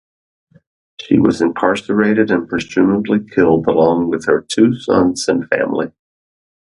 She 0.99 1.19
was 1.19 1.41
incarcerated 1.43 2.31
and 2.31 2.49
presumably 2.49 3.19
killed 3.23 3.67
along 3.67 4.09
with 4.09 4.25
her 4.25 4.41
two 4.41 4.73
sons 4.73 5.27
and 5.27 5.47
family. 5.47 5.91